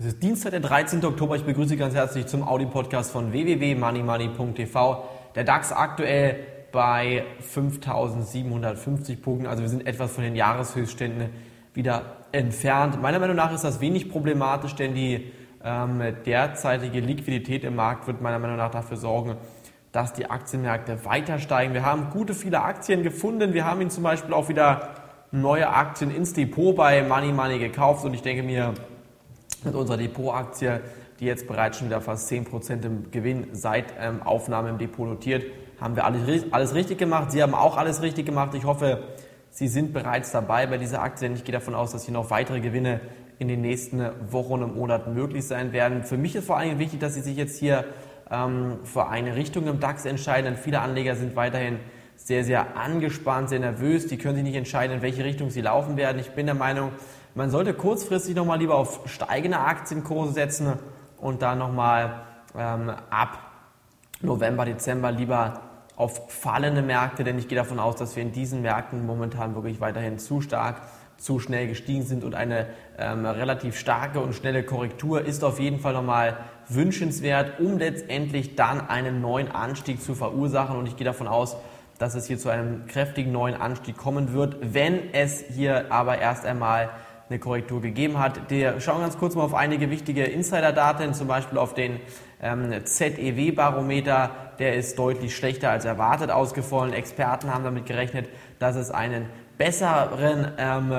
[0.00, 1.04] Es ist Dienstag, der 13.
[1.04, 1.34] Oktober.
[1.34, 5.08] Ich begrüße Sie ganz herzlich zum Audi-Podcast von www.moneymoney.tv.
[5.34, 6.36] Der DAX aktuell
[6.70, 9.48] bei 5.750 Punkten.
[9.48, 11.30] Also wir sind etwas von den Jahreshöchstständen
[11.74, 13.02] wieder entfernt.
[13.02, 15.32] Meiner Meinung nach ist das wenig problematisch, denn die
[15.64, 19.34] ähm, derzeitige Liquidität im Markt wird meiner Meinung nach dafür sorgen,
[19.90, 21.74] dass die Aktienmärkte weiter steigen.
[21.74, 23.52] Wir haben gute viele Aktien gefunden.
[23.52, 24.90] Wir haben ihnen zum Beispiel auch wieder
[25.32, 28.74] neue Aktien ins Depot bei Money Money gekauft und ich denke mir,
[29.64, 30.80] mit unserer Depotaktie,
[31.20, 35.44] die jetzt bereits schon wieder fast 10% im Gewinn seit ähm, Aufnahme im Depot notiert,
[35.80, 37.30] haben wir alles, alles richtig gemacht.
[37.32, 38.54] Sie haben auch alles richtig gemacht.
[38.54, 39.04] Ich hoffe,
[39.50, 42.30] Sie sind bereits dabei bei dieser Aktie, denn ich gehe davon aus, dass hier noch
[42.30, 43.00] weitere Gewinne
[43.38, 46.04] in den nächsten Wochen und Monaten möglich sein werden.
[46.04, 47.84] Für mich ist vor allem wichtig, dass Sie sich jetzt hier
[48.30, 51.78] ähm, für eine Richtung im DAX entscheiden, denn viele Anleger sind weiterhin
[52.16, 54.06] sehr, sehr angespannt, sehr nervös.
[54.06, 56.18] Die können sich nicht entscheiden, in welche Richtung sie laufen werden.
[56.18, 56.90] Ich bin der Meinung,
[57.38, 60.72] man sollte kurzfristig nochmal lieber auf steigende Aktienkurse setzen
[61.18, 62.22] und dann nochmal
[62.56, 63.38] ähm, ab
[64.20, 65.60] November, Dezember lieber
[65.94, 69.80] auf fallende Märkte, denn ich gehe davon aus, dass wir in diesen Märkten momentan wirklich
[69.80, 70.82] weiterhin zu stark,
[71.16, 72.66] zu schnell gestiegen sind und eine
[72.98, 76.38] ähm, relativ starke und schnelle Korrektur ist auf jeden Fall nochmal
[76.68, 80.76] wünschenswert, um letztendlich dann einen neuen Anstieg zu verursachen.
[80.76, 81.56] Und ich gehe davon aus,
[81.98, 86.44] dass es hier zu einem kräftigen neuen Anstieg kommen wird, wenn es hier aber erst
[86.44, 86.90] einmal
[87.28, 88.50] eine Korrektur gegeben hat.
[88.50, 92.00] Wir schauen ganz kurz mal auf einige wichtige Insider-Daten, zum Beispiel auf den
[92.42, 94.30] ähm, ZEW-Barometer.
[94.58, 96.92] Der ist deutlich schlechter als erwartet ausgefallen.
[96.92, 98.28] Experten haben damit gerechnet,
[98.58, 99.26] dass es einen
[99.58, 100.92] besseren ähm,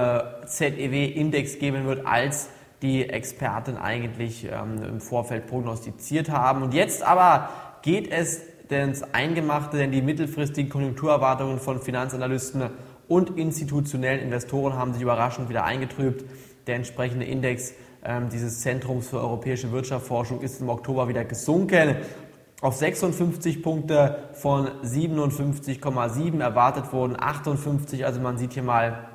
[0.45, 2.49] ZEW-Index geben wird, als
[2.81, 6.61] die Experten eigentlich ähm, im Vorfeld prognostiziert haben.
[6.61, 7.49] Und jetzt aber
[7.81, 12.69] geht es ins Eingemachte, denn die mittelfristigen Konjunkturerwartungen von Finanzanalysten
[13.09, 16.23] und institutionellen Investoren haben sich überraschend wieder eingetrübt.
[16.67, 17.73] Der entsprechende Index
[18.05, 21.97] ähm, dieses Zentrums für europäische Wirtschaftsforschung ist im Oktober wieder gesunken
[22.61, 28.05] auf 56 Punkte von 57,7 erwartet wurden 58.
[28.05, 29.07] Also man sieht hier mal,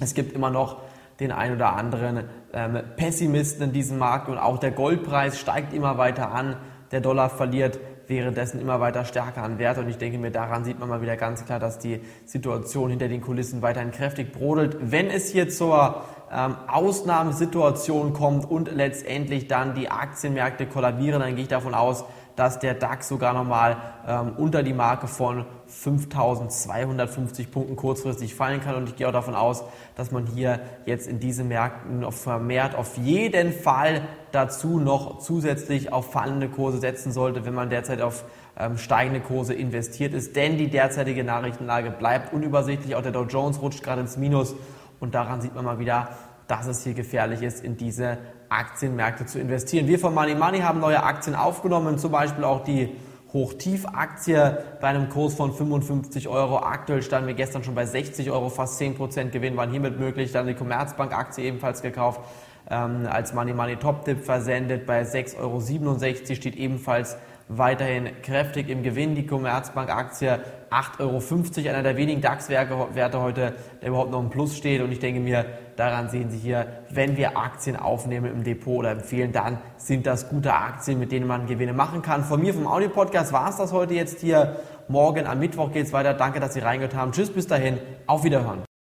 [0.00, 0.78] es gibt immer noch
[1.20, 2.24] den ein oder anderen
[2.54, 6.56] ähm, Pessimisten in diesem Markt und auch der Goldpreis steigt immer weiter an.
[6.90, 9.78] Der Dollar verliert währenddessen immer weiter stärker an Wert.
[9.78, 13.08] Und ich denke mir, daran sieht man mal wieder ganz klar, dass die Situation hinter
[13.08, 14.76] den Kulissen weiterhin kräftig brodelt.
[14.80, 16.02] Wenn es hier zur
[16.32, 22.04] ähm, Ausnahmesituation kommt und letztendlich dann die Aktienmärkte kollabieren, dann gehe ich davon aus,
[22.38, 23.76] dass der DAX sogar nochmal
[24.06, 28.76] ähm, unter die Marke von 5250 Punkten kurzfristig fallen kann.
[28.76, 29.64] Und ich gehe auch davon aus,
[29.96, 35.92] dass man hier jetzt in diesen Märkten noch vermehrt auf jeden Fall dazu noch zusätzlich
[35.92, 38.24] auf fallende Kurse setzen sollte, wenn man derzeit auf
[38.56, 40.36] ähm, steigende Kurse investiert ist.
[40.36, 42.94] Denn die derzeitige Nachrichtenlage bleibt unübersichtlich.
[42.94, 44.54] Auch der Dow Jones rutscht gerade ins Minus.
[45.00, 46.10] Und daran sieht man mal wieder,
[46.48, 49.86] dass es hier gefährlich ist, in diese Aktienmärkte zu investieren.
[49.86, 52.88] Wir von Money Money haben neue Aktien aufgenommen, zum Beispiel auch die
[53.32, 56.58] Hochtief-Aktie bei einem Kurs von 55 Euro.
[56.60, 60.32] Aktuell standen wir gestern schon bei 60 Euro, fast 10% Gewinn waren hiermit möglich.
[60.32, 62.22] Dann die Commerzbank-Aktie ebenfalls gekauft,
[62.70, 67.16] ähm, als Money Money Top-Tipp versendet bei 6,67 Euro, steht ebenfalls
[67.48, 69.14] weiterhin kräftig im Gewinn.
[69.14, 74.82] Die Commerzbank-Aktie 8,50 Euro, einer der wenigen DAX-Werte heute, der überhaupt noch im Plus steht.
[74.82, 78.90] Und ich denke mir, daran sehen Sie hier, wenn wir Aktien aufnehmen im Depot oder
[78.90, 82.24] empfehlen, dann sind das gute Aktien, mit denen man Gewinne machen kann.
[82.24, 84.56] Von mir vom Audio-Podcast war es das heute jetzt hier.
[84.88, 86.14] Morgen am Mittwoch geht es weiter.
[86.14, 87.12] Danke, dass Sie reingehört haben.
[87.12, 87.78] Tschüss, bis dahin.
[88.06, 88.67] Auf Wiederhören.